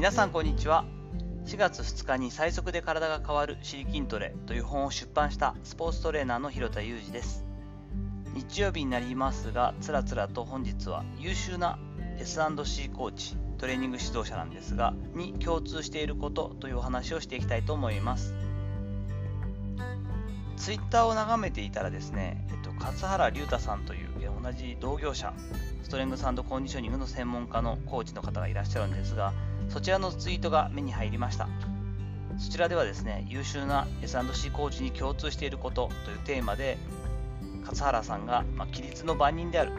[0.00, 0.86] 皆さんこんにちは。
[1.44, 7.44] 4月2日に最速で体が変わるシリ筋トレという本を出版したスポーツトレーナーの広田裕二です。
[8.32, 11.78] 日曜日になりますがつらつらと本日は優秀な
[12.18, 18.34] S&C コーチトレーニング指導者なんですがに共通していることというお話をしていきたいと思います。
[20.56, 24.10] ツイッターを眺めていたらですね、えっと、勝原龍太さんという
[24.42, 25.34] 同じ同業者
[25.82, 29.34] ストレングスコンディショニングの専門家のコーチの方がいらっしゃるんですが
[29.70, 31.48] そちらのツイートが目に入りました。
[32.38, 36.78] そちらではですね優秀な S&C コーチに共通していることというテーマで
[37.62, 39.72] 勝原さんが、まあ、規律の番人である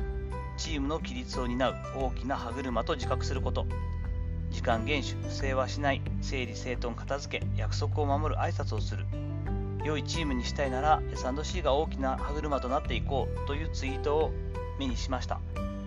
[0.58, 3.66] チームの規律を担う大きな歯車と自覚すること
[4.52, 9.06] 時間厳守不正はしない整理整頓片付け約束を守る挨拶をする
[9.84, 14.32] 良いチームにしたいなら S&C が大きな歯車となっていこうというツイートを
[14.78, 15.40] 目にしました。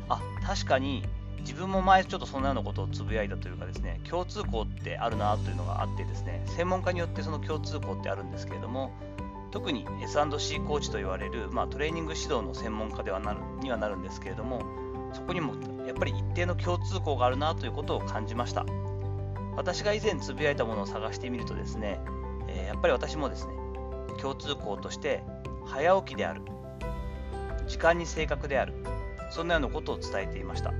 [0.08, 1.04] あ確かに
[1.44, 8.92] 自分も前ちょっとそんなようなことをつぶやいたというかですね共通項ってあるなというのがあってですね専門家によってその共通項ってあるんですけれども
[9.50, 14.62] 特に S&C コーチと言われる、まあ、トレーニング指導の専門家ではなるにはなるんですけれども
[15.12, 15.54] そこにも
[15.86, 18.66] やっぱり一定の共通項があるなということを感じました。
[19.56, 22.00] 私が以前つぶやいたものを探してみるとですね、
[22.48, 23.52] え、やっぱり私もですね
[24.20, 25.22] 共通項として
[25.66, 26.42] 早起きである
[27.66, 28.74] 時間に正確である
[29.30, 30.72] そんなようなことを伝えていました。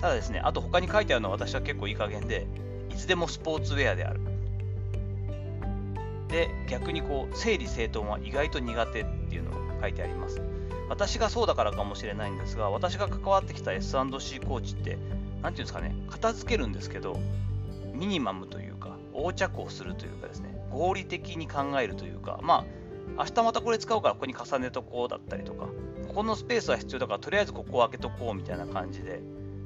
[0.00, 2.46] ただですねあと他に書いてあるのは私は結構いい加減で
[2.90, 4.20] いつでもスポーツウェアである。
[6.28, 10.42] で逆にこう整理整頓は意外と苦手っていうのを書いてあります。
[10.88, 15.08] 私がそうだからかもしれないんですが私が関わってきた S&C コーチって何て
[15.40, 17.18] 言うんですかね片付けるんですけど
[17.94, 22.64] ミニマムというか横着をするというかですね合理的に考えるというかま
[23.16, 25.66] あ明日またこれ使うからここに重ねとこうだったりとか
[26.06, 29.20] ここのスペースは必要だからとりあえずここを開けとこうみたいな感じで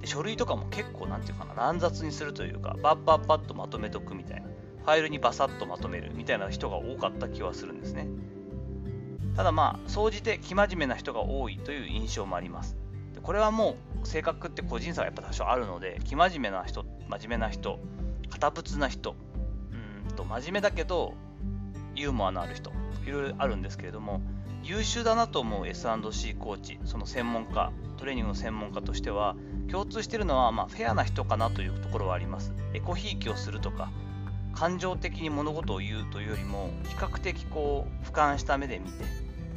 [0.04, 4.48] 書類とかも結構なんていうかな乱雑にするというかバッバッバッとまとめとくみたいな
[4.84, 8.08] ファイルにバサッとまとめるみたいな人が多かった気はするんですね。
[9.36, 12.76] ただまあ総じて生真面目な人が多いという印象もあります。
[13.22, 17.78] これはもう性格って個人差がやっぱ多少あるので生真面目な人真面目な人
[18.30, 19.14] 堅物な人
[20.08, 21.14] うんと真面目だけど
[21.94, 22.72] ユーモアのある人
[23.06, 24.20] いろいろあるんですけれども
[24.62, 29.36] 優秀だなと思う S&C コーチその専門家トレーニングの専門家としては
[29.70, 32.52] 共通しているのは、まあ、フェアな人かなというところはあります。
[32.74, 33.90] エコひいきをするとか
[34.54, 39.04] 感情的に物事を言うというよりも比較的こう俯瞰した目で見て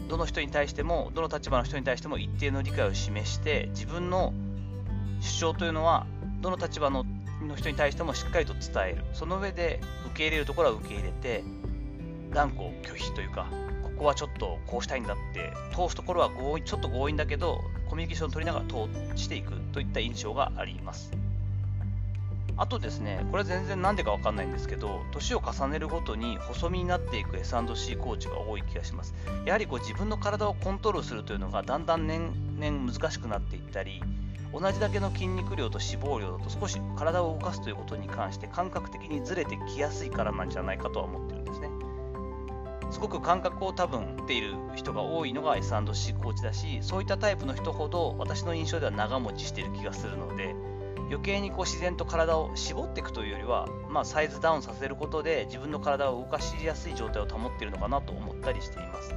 [0.07, 4.34] どの人に対してもどの立場の人に対しても一定の理解を示して自分の
[5.19, 6.07] 主張というのは
[6.41, 7.06] どの立場の
[7.56, 9.03] 人に対してもしっかりと伝える。
[9.13, 11.44] その上で受け入れるところは受け入れて
[12.35, 13.47] 断固拒否というか
[13.81, 21.12] ここはちょっとこうしたいんだって通すところは強ちょっと強引だけどコミュニケーションを取りながら通していくといった印象があります。
[22.57, 29.13] あとですねこれ全然なんでかわかんないんですけど年を重ねるごとに細身になっていく S&C コーチが多い気がします。
[29.45, 34.01] やはりこう自分の体をコントロールするというのがだんだん年々難しくなっていったり
[34.53, 41.68] 同じだけの筋肉量と脂肪量だと少し体を動かすということに関して感覚的にずれてきやすいからなんじゃないかとは思ってるんですね。
[42.95, 50.56] すごく感覚を多分っている人が多いのが S&C コーチだしそういったタイプの人ほど私の印象では長持ちしている気がするので
[51.09, 59.13] 余計にこう自然と体を絞っていくというよりは、まあ、サイズダウンさせることで自分の体を動かしやすい状態を保っているのかなと思ったりしています。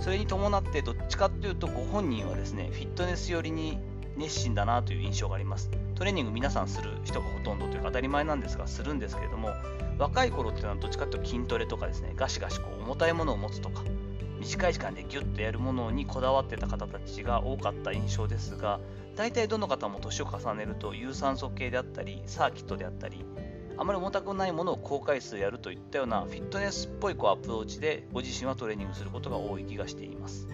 [0.00, 3.78] それに伴ってどっちかっていうとご本人はですねフィットネス寄りに
[4.20, 5.70] 熱心だなという印象があります。
[5.94, 9.50] トレーニング皆さんする人がほとんどというか当たり前なんですがするんですけれども
[9.98, 13.82] 若い頃っていうのはどっちかというと筋トレとかですねガシガシこう重たいものを持つとか
[14.38, 18.80] 短い時間でギュッとやるものにこだわってた方たちが多かった印象ですが
[19.14, 23.26] 大体どの方も年を重ねると有酸素系であったりサーキットであったり
[23.76, 30.48] あまり重たくないものを高回数やるといったようなフィットネスっぽいこうアプローチでご自身はトレーニングすることが多い気がしています。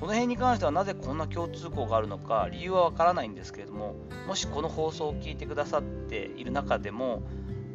[0.00, 3.96] この辺に関してはなぜこんな共通項があるのか理由はわからないんですけれども
[4.28, 7.22] もしこの放送を聞いてくださっている中でも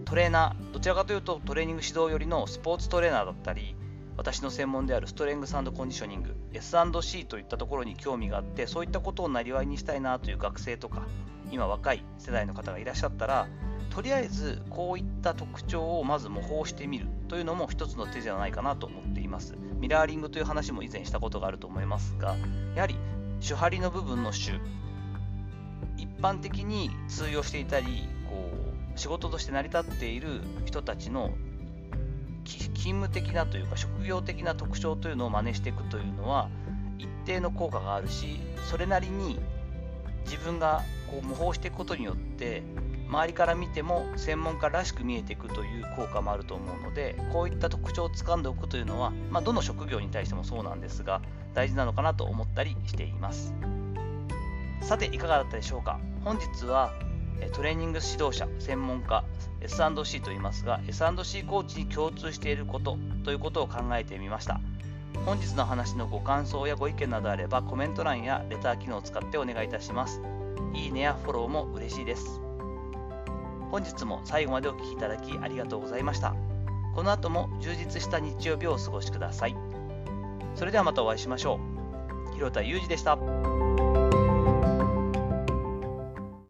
[0.05, 3.75] トレーナーどちらかというとトレーニング指導寄りのスポーツトレーナーだったり
[4.15, 11.07] 私の専門であるストレングスコンディショニング S&C といったところに興味があってそういったことをなりわいにしたいなという学生とか
[11.51, 13.47] 今若い世代の方がいらっしゃったら
[13.89, 17.07] とりあえずこういった特徴をまず模倣してみる。
[17.33, 19.55] というのも一つの手じゃないかなと思っています。
[19.79, 22.35] ミラーリングという話も以前したことがあると思いますが
[22.75, 22.95] やはり
[23.41, 24.59] 手張りの部分の種
[25.97, 28.51] 一般的に通用していたりこ
[28.95, 31.31] う仕事として成り立っている人たちの
[32.45, 36.49] 勤務的なというか職業的な特徴というのを真似していくというのは
[36.99, 38.39] 一定の効果があるし
[38.69, 39.39] それなりに
[40.25, 42.61] 自分がこう模倣していくことによって
[43.13, 51.21] 周りから見ても専門家らしく見えていくという効果もあると思うのでこういった特徴をつかんでおくというのは、まあ、どの職業に対してもそうなんですが
[51.53, 53.53] 大事なのかなと思ったりしています。
[54.81, 55.99] さていかがだったでしょうか？
[56.23, 56.91] 本日は
[57.53, 59.23] トレーニング指導者専門家
[59.61, 64.59] S&C と言いますが S&C コーチに共通していることということを考えてみました。
[65.23, 70.19] 本日の話のご感想やご意見などあればコメント欄やレター機能を使ってお願いいたします。
[70.73, 72.41] いいねやフォローも嬉しいです。
[73.73, 76.35] 本日も最後までお聴きいただきありがとうございました。
[76.93, 79.55] この後も充実した日曜日をお過ごしください。
[80.53, 81.59] それではまたお会いしましょ
[82.31, 82.35] う。
[82.35, 83.17] 広田裕二でした。